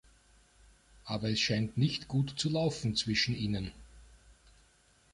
[1.05, 3.71] Aber es scheint nicht gut zu laufen zwischen ihnen.